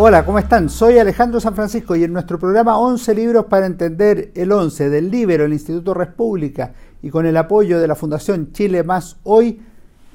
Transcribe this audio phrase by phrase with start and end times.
[0.00, 0.68] Hola, ¿cómo están?
[0.68, 5.10] Soy Alejandro San Francisco y en nuestro programa 11 libros para entender el 11 del
[5.10, 9.60] Libero, el Instituto República y con el apoyo de la Fundación Chile Más Hoy,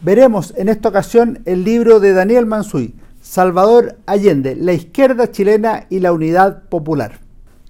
[0.02, 6.00] veremos en esta ocasión el libro de Daniel Mansuy, Salvador Allende, la izquierda chilena y
[6.00, 7.20] la unidad popular.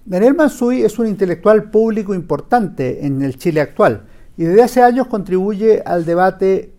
[0.06, 4.04] Daniel Mansuy es un intelectual público importante en el Chile actual
[4.38, 6.76] y desde hace años contribuye al debate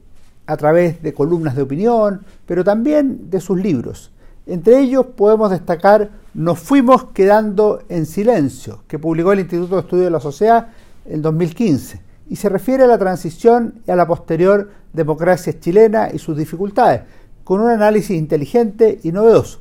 [0.47, 4.13] a través de columnas de opinión, pero también de sus libros.
[4.47, 10.07] Entre ellos podemos destacar Nos fuimos quedando en silencio, que publicó el Instituto de Estudios
[10.07, 10.69] de la Sociedad
[11.07, 16.19] en 2015, y se refiere a la transición y a la posterior democracia chilena y
[16.19, 17.03] sus dificultades,
[17.45, 19.61] con un análisis inteligente y novedoso.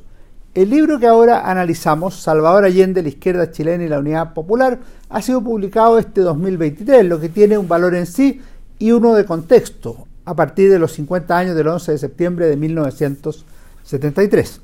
[0.52, 5.22] El libro que ahora analizamos, Salvador Allende, la izquierda chilena y la unidad popular, ha
[5.22, 8.40] sido publicado este 2023, lo que tiene un valor en sí
[8.78, 12.56] y uno de contexto, a partir de los 50 años del 11 de septiembre de
[12.56, 14.60] 1973.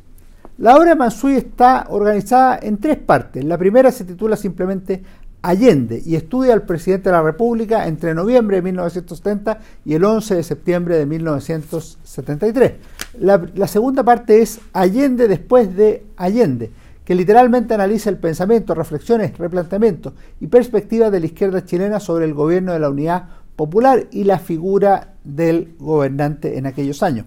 [0.61, 3.43] La obra de Mansuy está organizada en tres partes.
[3.43, 5.03] La primera se titula simplemente
[5.41, 10.35] Allende y estudia al presidente de la República entre noviembre de 1970 y el 11
[10.35, 12.73] de septiembre de 1973.
[13.21, 16.71] La, la, segunda parte es Allende después de Allende,
[17.07, 22.35] que literalmente analiza el pensamiento, reflexiones, replanteamientos y perspectivas de la izquierda chilena sobre el
[22.35, 27.25] gobierno de la unidad popular y la figura del gobernante en aquellos años.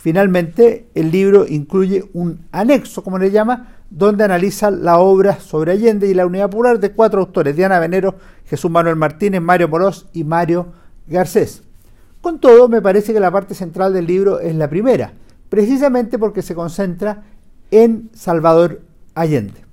[0.00, 6.06] Finalmente, el libro incluye un anexo, como le llama, donde analiza la obra sobre Allende
[6.06, 8.14] y la Unidad Popular de cuatro autores, Diana Venero,
[8.46, 10.68] Jesús Manuel Martínez, Mario Morós y Mario
[11.08, 11.64] Garcés.
[12.20, 15.14] Con todo, me parece que la parte central del libro es la primera,
[15.48, 17.24] precisamente porque se concentra
[17.72, 18.82] en Salvador
[19.16, 19.64] Allende.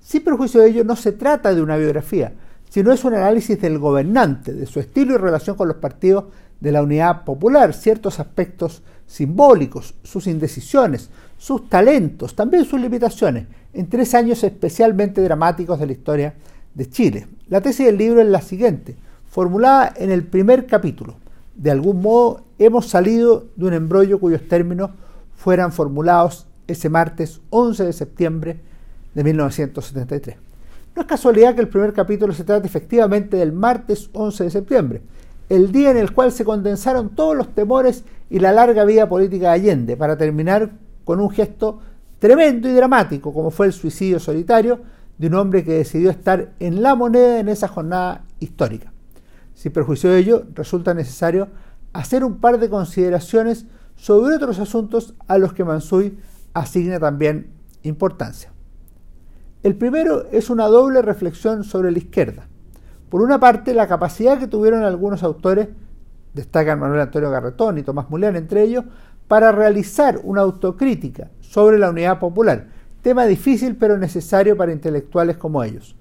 [0.00, 2.32] Sin perjuicio de ello, no se trata de una biografía,
[2.70, 6.24] sino es un análisis del gobernante, de su estilo y relación con los partidos
[6.58, 13.88] de la unidad popular, ciertos aspectos simbólicos, sus indecisiones, sus talentos, también sus limitaciones, en
[13.88, 16.34] tres años especialmente dramáticos de la historia
[16.74, 17.26] de Chile.
[17.48, 18.96] La tesis del libro es la siguiente,
[19.28, 21.16] formulada en el primer capítulo.
[21.56, 24.90] De algún modo hemos salido de un embrollo cuyos términos
[25.36, 28.60] fueran formulados ese martes 11 de septiembre
[29.14, 30.36] de 1973.
[30.94, 35.02] No es casualidad que el primer capítulo se trate efectivamente del martes 11 de septiembre,
[35.48, 39.48] el día en el cual se condensaron todos los temores y la larga vida política
[39.48, 40.72] de Allende, para terminar
[41.04, 41.80] con un gesto
[42.18, 44.80] tremendo y dramático, como fue el suicidio solitario
[45.16, 48.92] de un hombre que decidió estar en la moneda en esa jornada histórica.
[49.54, 51.48] Sin perjuicio de ello, resulta necesario
[51.92, 53.66] hacer un par de consideraciones
[53.96, 56.18] sobre otros asuntos a los que Mansuy
[56.54, 57.50] asigna también
[57.82, 58.52] importancia.
[59.62, 62.48] El primero es una doble reflexión sobre la izquierda.
[63.08, 65.68] Por una parte, la capacidad que tuvieron algunos autores,
[66.34, 68.84] destacan Manuel Antonio Garretón y Tomás Mulián entre ellos,
[69.26, 72.68] para realizar una autocrítica sobre la unidad popular,
[73.02, 75.96] tema difícil pero necesario para intelectuales como ellos.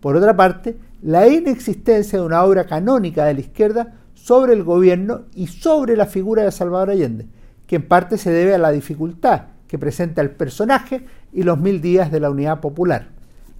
[0.00, 5.22] Por otra parte, la inexistencia de una obra canónica de la izquierda sobre el gobierno
[5.34, 7.26] y sobre la figura de Salvador Allende,
[7.66, 11.80] que en parte se debe a la dificultad que presenta el personaje y los mil
[11.80, 13.08] días de la unidad popular.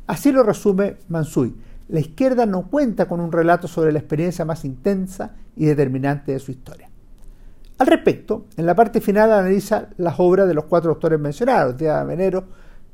[0.06, 1.54] Así lo resume Mansuy
[1.92, 6.38] la izquierda no cuenta con un relato sobre la experiencia más intensa y determinante de
[6.38, 6.88] su historia.
[7.76, 12.04] Al respecto, en la parte final analiza las obras de los cuatro autores mencionados, Diana
[12.04, 12.44] Venero,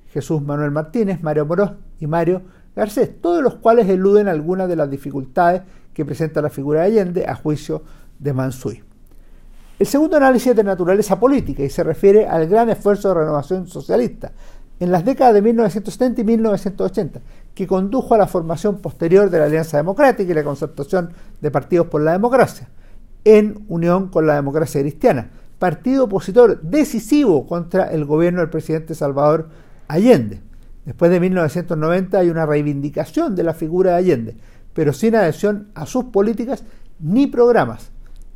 [0.08, 1.70] Jesús Manuel Martínez, Mario Morós
[2.00, 2.42] y Mario
[2.75, 5.62] Garcés, todos los cuales eluden algunas de las dificultades
[5.94, 7.84] que presenta la figura de Allende a juicio
[8.19, 8.82] de Mansuy.
[9.78, 13.69] El segundo análisis es de naturaleza política y se refiere al gran esfuerzo de renovación
[13.69, 14.32] socialista
[14.81, 17.20] en las décadas de 1970 y 1980,
[17.58, 21.10] que condujo a la formación posterior de la Alianza Democrática y la concertación
[21.41, 22.69] de partidos por la democracia,
[23.24, 29.48] en unión con la democracia cristiana, partido opositor decisivo contra el gobierno del presidente Salvador
[29.88, 30.41] Allende.
[30.84, 34.36] Después de 1990 hay una reivindicación de la figura de Allende,
[34.72, 36.62] pero sin adhesión a sus políticas
[37.00, 37.90] ni programas.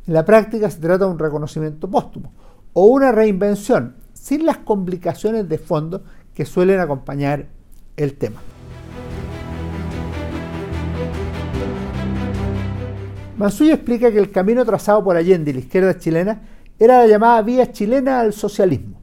[0.05, 2.33] En la práctica se trata de un reconocimiento póstumo
[2.73, 6.03] o una reinvención sin las complicaciones de fondo
[6.33, 7.45] que suelen acompañar
[7.95, 8.41] el tema.
[13.43, 16.43] Mansuy explica que el camino trazado por Allende y la izquierda chilena
[16.79, 19.01] era la llamada vía chilena al socialismo,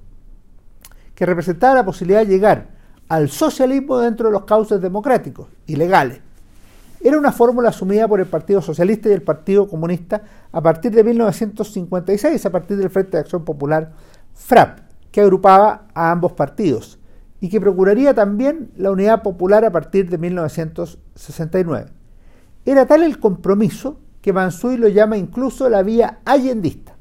[1.15, 2.69] que representaba la posibilidad de llegar
[3.11, 6.23] al socialismo dentro de los cauces democráticos y legales.
[7.03, 11.05] Era una fórmula asumida por el Partido Socialista y el Partido Comunista a partir de
[11.05, 13.93] 1956, a partir del Frente de Acción Popular
[14.33, 14.79] FRAP,
[15.13, 16.99] que agrupaba a ambos partidos
[17.43, 21.91] y que procuraría también la unidad popular a partir de 1969.
[22.65, 26.97] Era tal el compromiso que Mansuy lo llama incluso la vía allendista.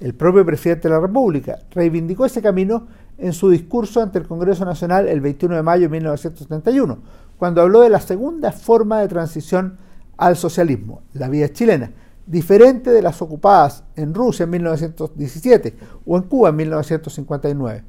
[0.00, 2.86] El propio presidente de la República reivindicó ese camino
[3.18, 6.98] en su discurso ante el Congreso Nacional el 21 de mayo de 1971,
[7.38, 9.78] cuando habló de la segunda forma de transición
[10.16, 11.92] al socialismo, la vía chilena,
[12.26, 15.76] diferente de las ocupadas en Rusia en 1917
[16.06, 17.84] o en Cuba en 1959,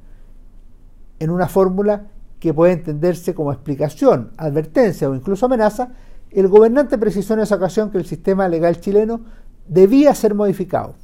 [1.20, 2.08] en una fórmula
[2.40, 5.94] que puede entenderse como explicación, advertencia o incluso amenaza,
[6.40, 9.22] el gobernante precisó en esa ocasión que el sistema legal chileno
[9.68, 10.96] debía ser modificado.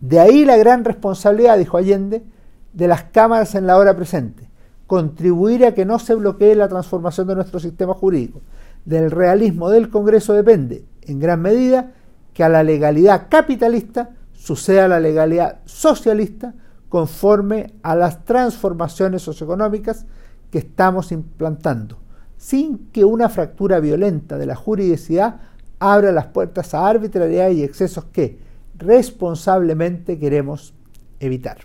[0.00, 2.22] De ahí la gran responsabilidad, dijo Allende,
[2.72, 4.48] de las cámaras en la hora presente,
[4.86, 8.40] contribuir a que no se bloquee la transformación de nuestro sistema jurídico.
[8.84, 11.92] Del realismo del Congreso depende, en gran medida,
[12.32, 16.54] que a la legalidad capitalista suceda la legalidad socialista
[16.88, 20.06] conforme a las transformaciones socioeconómicas
[20.50, 21.99] que estamos implantando,
[22.40, 25.42] sin que una fractura violenta de la juridicidad
[25.78, 28.38] abra las puertas a arbitrariedad y excesos que
[28.78, 30.72] responsablemente queremos
[31.20, 31.58] evitar.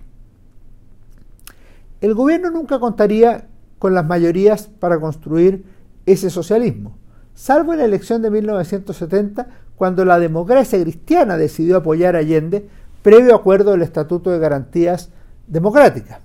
[2.02, 3.48] El gobierno nunca contaría
[3.80, 5.64] con las mayorías para construir
[6.06, 6.98] ese socialismo,
[7.34, 12.68] salvo en la elección de 1970, cuando la democracia cristiana decidió apoyar a Allende
[13.02, 15.10] previo acuerdo del Estatuto de Garantías
[15.48, 16.20] Democráticas,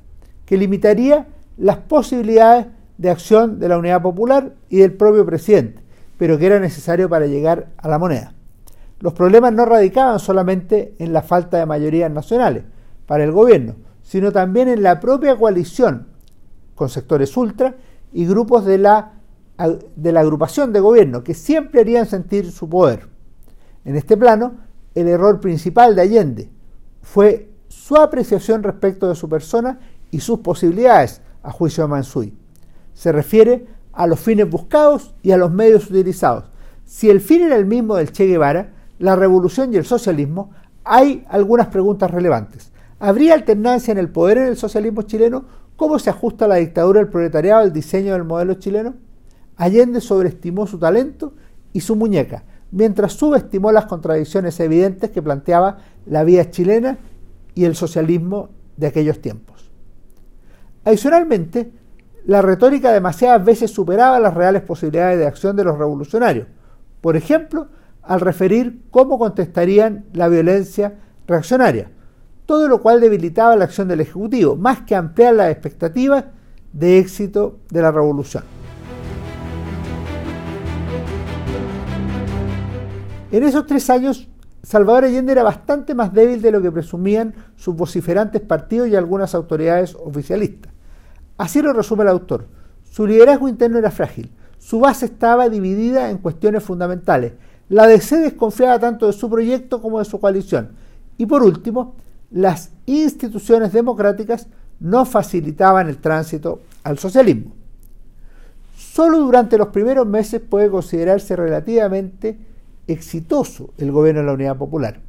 [0.44, 2.66] que limitaría las posibilidades
[3.00, 5.82] de acción de la Unidad Popular y del propio presidente,
[6.18, 8.34] pero que era necesario para llegar a la moneda.
[8.98, 12.64] Los problemas no radicaban solamente en la falta de mayorías nacionales
[13.06, 16.08] para el gobierno, sino también en la propia coalición
[16.74, 17.74] con sectores ultra
[18.12, 19.12] y grupos de la
[19.94, 23.08] de la agrupación de gobierno, que siempre harían sentir su poder.
[23.84, 24.54] En este plano,
[24.94, 26.50] el error principal de Allende
[27.02, 29.78] fue su apreciación respecto de su persona
[30.10, 32.34] y sus posibilidades, a juicio de Mansuy.
[33.00, 36.50] Se refiere a los fines buscados y a los medios utilizados.
[36.84, 40.50] Si el fin era el mismo del Che Guevara, la revolución y el socialismo,
[40.84, 42.72] hay algunas preguntas relevantes.
[42.98, 45.46] ¿Habría alternancia en el poder en el socialismo chileno?
[45.76, 48.92] ¿Cómo se ajusta la dictadura del proletariado al diseño del modelo chileno?
[49.56, 51.32] Allende sobreestimó su talento
[51.72, 56.98] y su muñeca, mientras subestimó las contradicciones evidentes que planteaba la vía chilena
[57.54, 59.70] y el socialismo de aquellos tiempos.
[60.84, 61.79] Adicionalmente,
[62.26, 66.46] la retórica demasiadas veces superaba las reales posibilidades de acción de los revolucionarios,
[67.00, 67.68] por ejemplo,
[68.02, 71.90] al referir cómo contestarían la violencia reaccionaria,
[72.46, 76.24] todo lo cual debilitaba la acción del Ejecutivo, más que ampliar las expectativas
[76.72, 78.44] de éxito de la revolución.
[83.32, 84.28] En esos tres años,
[84.62, 89.34] Salvador Allende era bastante más débil de lo que presumían sus vociferantes partidos y algunas
[89.34, 90.72] autoridades oficialistas.
[91.40, 92.44] Así lo resume el autor.
[92.90, 94.30] Su liderazgo interno era frágil.
[94.58, 97.32] Su base estaba dividida en cuestiones fundamentales.
[97.70, 100.72] La DC desconfiaba tanto de su proyecto como de su coalición.
[101.16, 101.94] Y por último,
[102.30, 104.48] las instituciones democráticas
[104.80, 107.54] no facilitaban el tránsito al socialismo.
[108.76, 112.38] Solo durante los primeros meses puede considerarse relativamente
[112.86, 115.00] exitoso el gobierno de la Unidad Popular.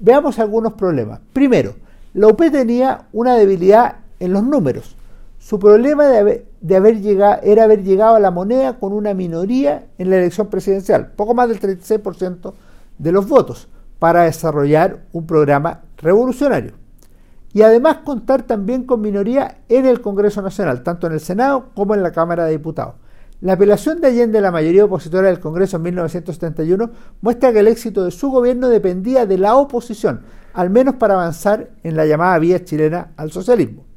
[0.00, 1.20] Veamos algunos problemas.
[1.34, 1.74] Primero,
[2.14, 4.94] la UP tenía una debilidad en los números.
[5.48, 6.04] Su problema
[6.60, 10.48] de haber, llegado, era haber llegado a la moneda con una minoría en la elección
[10.48, 12.52] presidencial, poco más del 36%
[12.98, 13.66] de los votos,
[13.98, 16.72] para desarrollar un programa revolucionario.
[17.54, 21.94] Y además contar también con minoría en el Congreso Nacional, tanto en el Senado como
[21.94, 22.96] en la Cámara de Diputados.
[23.40, 26.90] La apelación de Allende a la mayoría opositora del Congreso en 1971
[27.22, 30.20] muestra que el éxito de su gobierno dependía de la oposición,
[30.52, 33.87] al menos para avanzar en la llamada vía chilena al socialismo.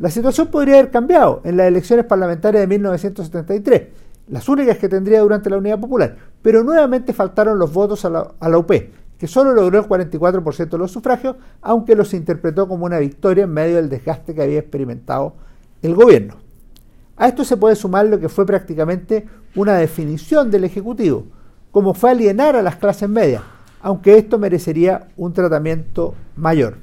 [0.00, 3.82] La situación podría haber cambiado en las elecciones parlamentarias de 1973,
[4.28, 8.58] las únicas que tendría durante la Unidad Popular, pero nuevamente faltaron los votos a la,
[8.58, 8.72] UP,
[9.18, 13.50] que solo logró el 44% de los sufragios, aunque los interpretó como una victoria en
[13.50, 15.34] medio del desgaste que había experimentado
[15.82, 16.36] el gobierno.
[17.18, 21.26] A esto se puede sumar lo que fue prácticamente una definición del Ejecutivo,
[21.72, 23.42] como fue alienar a las clases medias,
[23.82, 26.78] aunque esto merecería un tratamiento mayor.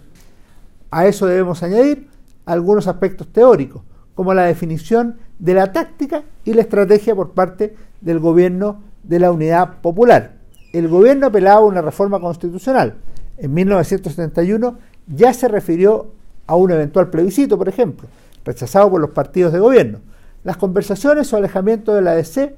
[0.91, 2.15] A eso debemos añadir
[2.47, 3.83] algunos aspectos teóricos,
[4.15, 9.31] como la definición de la táctica y la estrategia por parte del gobierno de la
[9.31, 10.37] Unidad Popular.
[10.73, 12.95] El gobierno apelaba a una reforma constitucional.
[13.37, 14.77] En 1971
[15.07, 16.07] ya se refirió
[16.47, 18.07] a un eventual plebiscito, por ejemplo,
[18.43, 19.99] rechazado por los partidos de gobierno
[20.47, 22.53] las conversaciones o alejamiento de la ADC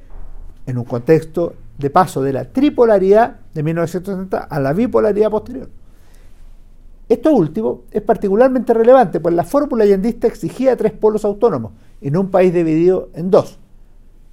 [0.68, 5.70] en un contexto de paso de la tripolaridad de 1970 a la bipolaridad posterior.
[7.10, 12.30] Esto último es particularmente relevante, pues la fórmula yandista exigía tres polos autónomos en un
[12.30, 13.60] país dividido en dos.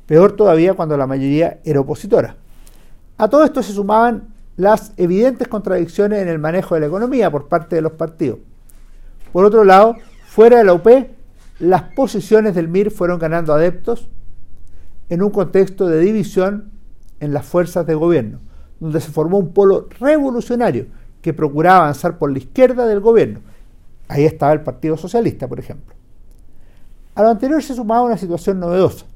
[0.07, 2.37] Peor todavía cuando la mayoría era opositora.
[3.19, 7.49] A todo esto se sumaban las evidentes contradicciones en el manejo de la economía por
[7.49, 8.39] parte de los partidos.
[9.33, 9.97] Por otro lado,
[10.37, 10.87] Fuera de la UP,
[11.61, 14.11] las posiciones del MIR fueron ganando adeptos
[15.09, 16.73] en un contexto de división
[17.21, 18.41] en las fuerzas de gobierno,
[18.79, 20.89] donde se formó un polo revolucionario
[21.27, 23.41] que procuraba avanzar por la izquierda del gobierno.
[24.07, 25.93] Ahí estaba el Partido Socialista, por ejemplo.
[27.17, 29.07] A lo anterior se sumaba una situación novedosa,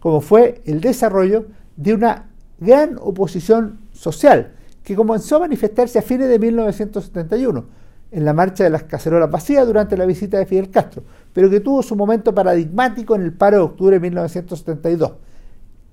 [0.00, 1.44] como fue el desarrollo
[1.76, 7.66] de una gran oposición social que comenzó a manifestarse a fines de 1971
[8.12, 11.02] en la marcha de las cacerolas vacías durante la visita de Fidel Castro,
[11.34, 15.12] pero que tuvo su momento paradigmático en el paro de octubre de 1972,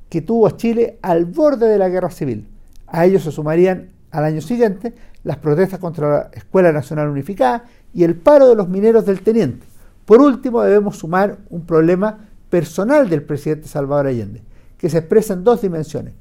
[0.08, 2.48] que tuvo a Chile al borde de la guerra civil.
[2.88, 4.94] A ellos se sumarían al año siguiente
[5.26, 9.66] las protestas contra la Escuela Nacional Unificada y el paro de los mineros del Teniente.
[10.06, 14.44] Por último, debemos sumar un problema personal del presidente Salvador Allende,
[14.78, 16.14] que se expresa en dos dimensiones.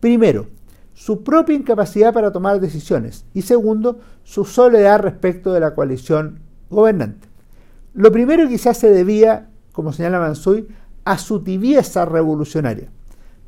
[0.00, 0.48] Primero,
[0.92, 7.28] su propia incapacidad para tomar decisiones y segundo, su soledad respecto de la coalición gobernante.
[7.94, 10.66] Lo primero quizás se debía, como señala Mansuy,
[11.04, 12.90] a su tibieza revolucionaria.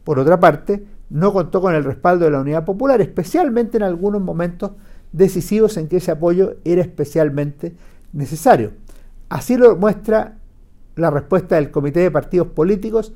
[0.04, 4.22] Por otra parte, no contó con el respaldo de la Unidad Popular, especialmente en algunos
[4.22, 4.70] momentos
[5.12, 7.74] decisivos en que ese apoyo era especialmente
[8.12, 8.72] necesario.
[9.28, 10.36] Así lo muestra
[10.96, 13.12] la respuesta del Comité de Partidos Políticos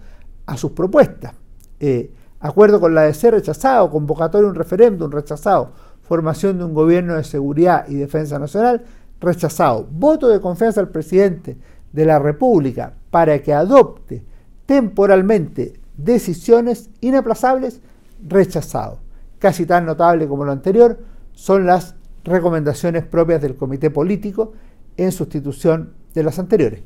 [0.47, 1.35] a sus propuestas.
[1.81, 2.11] Eh,
[2.41, 5.73] acuerdo con la DC rechazado, convocatoria de un referéndum rechazado,
[6.03, 8.85] formación de un gobierno de seguridad y defensa nacional
[9.21, 11.57] rechazado, voto de confianza al presidente
[11.93, 14.23] de la República para que adopte
[14.67, 17.81] temporalmente decisiones inaplazables
[18.27, 18.99] rechazado.
[19.39, 20.99] Casi tan notable como lo anterior
[21.35, 24.53] son las recomendaciones propias del comité político
[24.97, 26.83] en sustitución de las anteriores.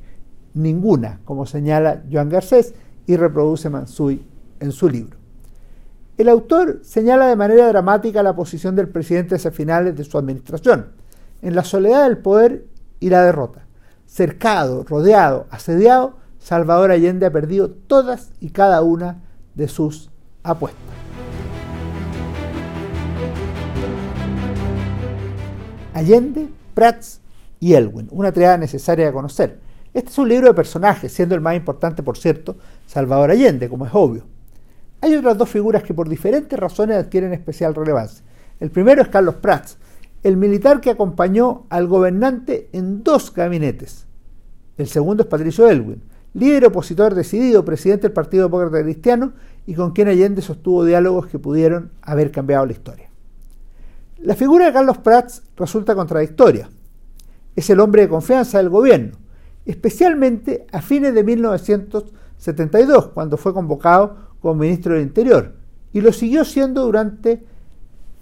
[0.54, 2.74] Ninguna, como señala Joan Garcés
[3.06, 4.24] y reproduce Mansui
[4.60, 5.16] en su libro.
[6.16, 10.86] El autor señala de manera dramática la posición del presidente hacia finales de su administración,
[11.42, 12.64] en la soledad del poder
[12.98, 13.66] y la derrota.
[14.06, 19.22] Cercado, rodeado, asediado, Salvador Allende ha perdido todas y cada una
[19.54, 20.10] de sus
[20.42, 20.82] apuestas.
[25.98, 27.20] Allende, Prats
[27.58, 29.58] y Elwin, una triada necesaria de conocer.
[29.92, 33.84] Este es un libro de personajes, siendo el más importante, por cierto, Salvador Allende, como
[33.84, 34.22] es obvio.
[35.00, 38.24] Hay otras dos figuras que por diferentes razones adquieren especial relevancia.
[38.60, 39.76] El primero es Carlos Prats,
[40.22, 44.06] el militar que acompañó al gobernante en dos gabinetes.
[44.76, 46.00] El segundo es Patricio Elwin,
[46.32, 49.32] líder opositor decidido, presidente del Partido Demócrata Cristiano
[49.66, 53.07] y con quien Allende sostuvo diálogos que pudieron haber cambiado la historia.
[54.20, 56.68] La figura de Carlos Prats resulta contradictoria.
[57.54, 59.16] Es el hombre de confianza del gobierno,
[59.64, 65.54] especialmente a fines de 1972, cuando fue convocado como ministro del Interior,
[65.92, 67.44] y lo siguió siendo durante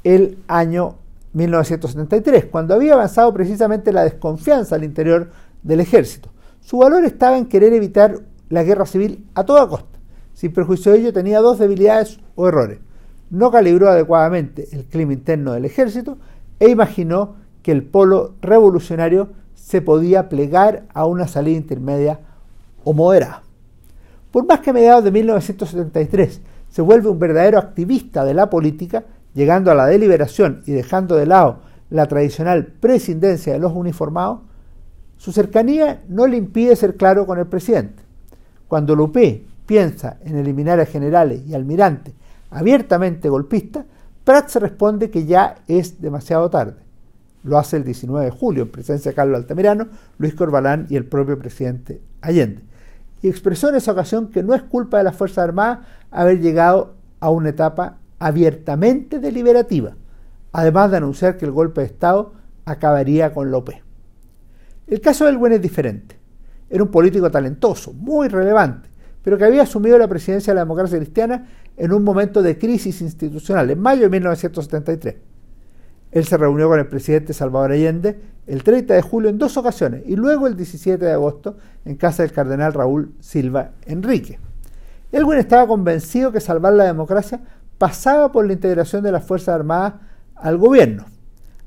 [0.04, 0.96] el año
[1.32, 5.30] 1973, cuando había avanzado precisamente la desconfianza al interior
[5.62, 6.28] del ejército.
[6.60, 9.98] Su valor estaba en querer evitar la guerra civil a toda costa.
[10.34, 12.80] Sin perjuicio de ello, tenía dos debilidades o errores.
[13.30, 16.18] No calibró adecuadamente el clima interno del ejército
[16.60, 22.20] e imaginó que el polo revolucionario se podía plegar a una salida intermedia
[22.84, 23.42] o moderada.
[24.30, 29.04] Por más que a mediados de 1973 se vuelve un verdadero activista de la política,
[29.34, 34.40] llegando a la deliberación y dejando de lado la tradicional prescindencia de los uniformados,
[35.16, 38.02] su cercanía no le impide ser claro con el presidente.
[38.68, 42.14] Cuando Lupe piensa en eliminar a generales y almirantes
[42.56, 43.84] abiertamente golpistas,
[44.24, 46.80] Prats responde que ya es demasiado tarde.
[47.44, 51.04] Lo hace el 19 de julio en presencia de Carlos Altamirano, Luis Corbalán y el
[51.04, 52.62] propio presidente Allende.
[53.20, 56.94] Y expresó en esa ocasión que no es culpa de las Fuerzas Armadas haber llegado
[57.20, 59.94] a una etapa abiertamente deliberativa,
[60.52, 62.32] además de anunciar que el golpe de Estado
[62.64, 63.76] acabaría con López.
[64.86, 66.16] El caso del Buen es diferente.
[66.70, 68.88] Era un político talentoso, muy relevante,
[69.22, 71.46] pero que había asumido la presidencia de la democracia cristiana
[71.76, 75.14] en un momento de crisis institucional, en mayo de 1973.
[76.12, 80.02] Él se reunió con el presidente Salvador Allende el 30 de julio en dos ocasiones
[80.06, 84.38] y luego el 17 de agosto en casa del cardenal Raúl Silva Enrique.
[85.12, 87.40] Elwin estaba convencido que salvar la democracia
[87.78, 89.94] pasaba por la integración de las Fuerzas Armadas
[90.34, 91.06] al gobierno.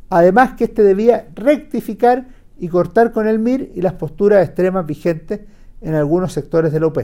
[0.09, 5.41] Además que éste debía rectificar y cortar con el MIR y las posturas extremas vigentes
[5.81, 6.99] en algunos sectores de la OP.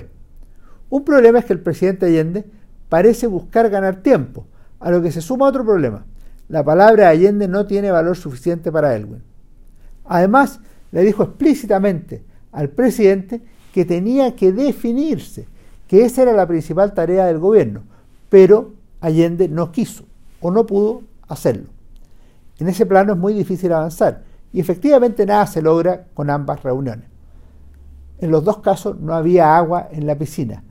[0.89, 2.45] Un problema es que el presidente Allende
[2.89, 4.45] parece buscar ganar tiempo,
[4.79, 6.05] a lo que se suma otro problema.
[6.47, 9.23] La palabra Allende no tiene valor suficiente para Elwin.
[10.05, 10.59] Además,
[10.91, 13.41] le dijo explícitamente al presidente
[13.73, 15.47] que tenía que definirse,
[15.87, 17.83] que esa era la principal tarea del gobierno,
[18.29, 20.05] pero Allende no quiso
[20.39, 21.69] o no pudo hacerlo.
[22.59, 24.23] En ese plano es muy difícil avanzar
[24.53, 27.09] y efectivamente nada se logra con ambas reuniones.
[28.19, 30.63] En los dos casos no había agua en la piscina.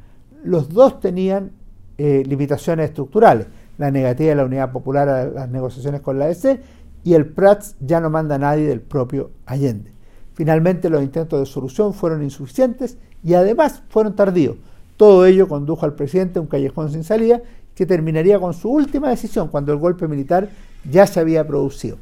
[0.43, 1.53] Los dos tenían
[1.99, 3.47] eh, limitaciones estructurales,
[3.79, 6.61] la negativa de la Unidad Popular a las negociaciones con la EC
[7.05, 9.93] y el Prats ya no manda a nadie del propio Allende.
[10.33, 14.57] Finalmente los intentos de solución fueron insuficientes y además fueron tardíos.
[14.97, 17.43] Todo ello condujo al presidente a un callejón sin salida
[17.75, 20.49] que terminaría con su última decisión cuando el golpe militar
[20.91, 21.99] ya se había producido.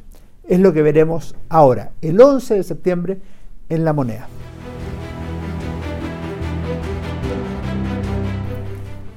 [0.48, 3.18] Es lo que veremos ahora, el 11 de septiembre,
[3.68, 4.28] en la moneda.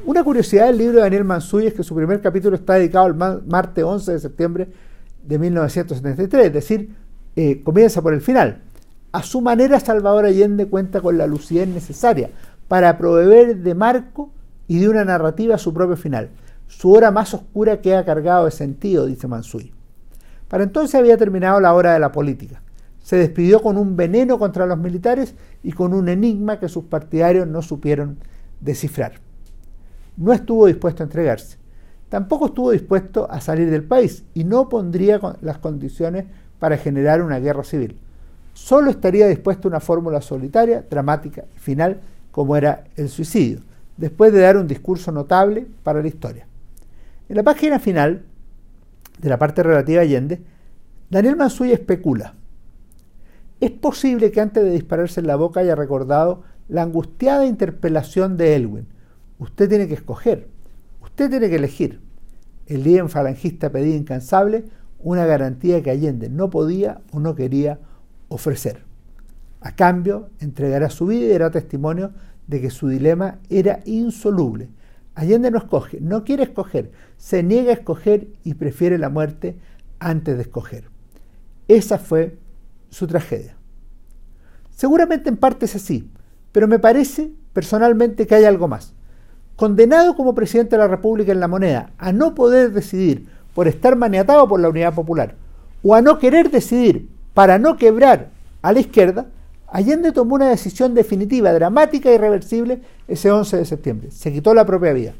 [0.07, 3.15] Una curiosidad del libro de Daniel Mansuy es que su primer capítulo está dedicado al
[3.47, 4.67] martes 11 de septiembre
[5.23, 6.95] de 1973, es decir,
[7.35, 8.61] eh, comienza por el final.
[9.11, 12.29] A su manera, Salvador Allende cuenta con la lucidez necesaria
[12.67, 14.29] para proveer de marco
[14.67, 16.29] y de una narrativa a su propio final.
[16.67, 19.73] Su hora más oscura queda cargado de sentido, dice Mansuy.
[20.47, 22.61] Para entonces había terminado la hora de la política.
[23.01, 25.33] Se despidió con un veneno contra los militares
[25.63, 28.19] y con un enigma que sus partidarios no supieron
[28.61, 29.24] descifrar.
[30.17, 31.57] No estuvo dispuesto a entregarse.
[32.09, 36.25] Tampoco estuvo dispuesto a salir del país y no pondría las condiciones
[36.59, 37.99] para generar una guerra civil.
[38.53, 41.99] Solo estaría dispuesto a una fórmula solitaria, dramática y final,
[42.31, 43.59] como era el suicidio,
[43.97, 46.47] después de dar un discurso notable para la historia.
[47.27, 48.23] En la página final
[49.19, 50.41] de la parte relativa a Allende,
[51.09, 52.33] Daniel Mansuy especula.
[53.59, 58.55] Es posible que antes de dispararse en la boca haya recordado la angustiada interpelación de
[58.55, 58.87] Elwin.
[59.39, 60.47] Usted tiene que escoger,
[61.01, 62.01] usted tiene que elegir.
[62.67, 64.65] El líder falangista pedía incansable
[64.99, 67.79] una garantía que Allende no podía o no quería
[68.27, 68.83] ofrecer.
[69.61, 72.11] A cambio, entregará su vida y dará testimonio
[72.47, 74.69] de que su dilema era insoluble
[75.15, 79.57] Allende no escoge, no quiere escoger, se niega a escoger y prefiere la muerte
[79.97, 80.89] antes de escoger.
[81.69, 82.37] Esa fue
[82.89, 83.55] su tragedia.
[84.71, 86.11] Seguramente en parte es así,
[86.51, 88.93] pero me parece personalmente que hay algo más.
[89.55, 93.95] Condenado como presidente de la República en la moneda a no poder decidir por estar
[93.95, 95.35] maniatado por la Unidad Popular
[95.81, 98.29] o a no querer decidir para no quebrar
[98.61, 99.27] a la izquierda,
[99.67, 104.11] Allende tomó una decisión definitiva, dramática e irreversible ese 11 de septiembre.
[104.11, 105.13] Se quitó la propia vida.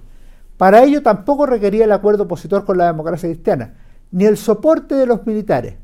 [0.58, 3.76] Para ello tampoco requería el acuerdo opositor con la democracia cristiana,
[4.12, 5.76] ni el soporte de los militares.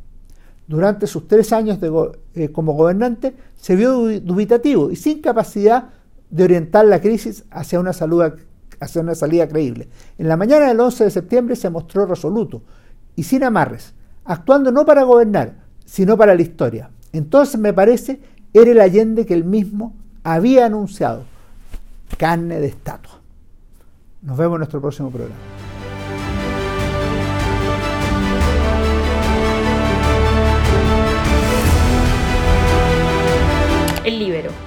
[0.67, 1.79] Durante sus tres años
[2.33, 5.89] eh, como gobernante se vio dubitativo y sin capacidad
[6.31, 9.89] de orientar la crisis hacia una, hacia una salida creíble.
[10.17, 12.63] En la mañana del 11 de septiembre se mostró resoluto
[13.15, 13.93] y sin amarres,
[14.25, 16.89] actuando no para gobernar, sino para la historia.
[17.13, 18.21] Entonces me parece
[18.53, 21.23] era el Allende que él mismo había anunciado,
[22.17, 23.19] carne de estatua.
[24.21, 25.60] Nos vemos en nuestro próximo programa.